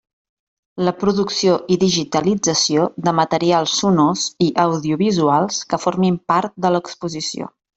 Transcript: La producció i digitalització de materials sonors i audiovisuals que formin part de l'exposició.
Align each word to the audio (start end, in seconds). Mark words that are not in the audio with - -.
La 0.87 0.93
producció 1.01 1.57
i 1.75 1.77
digitalització 1.83 2.87
de 3.09 3.13
materials 3.19 3.75
sonors 3.83 4.25
i 4.49 4.51
audiovisuals 4.67 5.61
que 5.75 5.83
formin 5.85 6.19
part 6.35 6.57
de 6.67 6.75
l'exposició. 6.79 7.53